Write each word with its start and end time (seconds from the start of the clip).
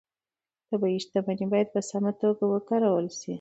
طبیعي 0.69 0.97
شتمنۍ 1.03 1.45
باید 1.53 1.67
په 1.73 1.81
سمه 1.89 2.11
توګه 2.21 2.43
وکارول 2.49 3.05
شي 3.19 3.29